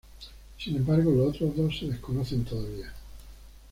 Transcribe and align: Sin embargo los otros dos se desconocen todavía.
Sin 0.57 0.77
embargo 0.77 1.11
los 1.11 1.27
otros 1.35 1.55
dos 1.55 1.77
se 1.77 1.85
desconocen 1.85 2.43
todavía. 2.43 2.91